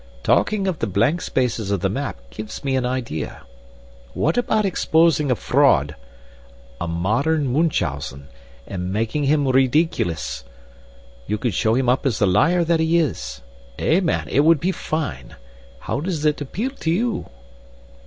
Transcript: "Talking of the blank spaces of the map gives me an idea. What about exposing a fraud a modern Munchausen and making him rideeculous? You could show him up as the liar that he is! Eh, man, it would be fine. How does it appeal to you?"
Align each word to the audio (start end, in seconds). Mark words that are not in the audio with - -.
"Talking 0.23 0.65
of 0.67 0.79
the 0.79 0.87
blank 0.87 1.21
spaces 1.21 1.69
of 1.69 1.81
the 1.81 1.87
map 1.87 2.31
gives 2.31 2.63
me 2.63 2.75
an 2.75 2.87
idea. 2.87 3.43
What 4.15 4.35
about 4.35 4.65
exposing 4.65 5.29
a 5.29 5.35
fraud 5.35 5.95
a 6.81 6.87
modern 6.87 7.53
Munchausen 7.53 8.27
and 8.65 8.91
making 8.91 9.25
him 9.25 9.45
rideeculous? 9.47 10.43
You 11.27 11.37
could 11.37 11.53
show 11.53 11.75
him 11.75 11.87
up 11.87 12.07
as 12.07 12.17
the 12.17 12.25
liar 12.25 12.63
that 12.63 12.79
he 12.79 12.97
is! 12.97 13.41
Eh, 13.77 13.99
man, 13.99 14.27
it 14.29 14.39
would 14.39 14.59
be 14.59 14.71
fine. 14.71 15.35
How 15.81 15.99
does 15.99 16.25
it 16.25 16.41
appeal 16.41 16.71
to 16.79 16.89
you?" 16.89 17.27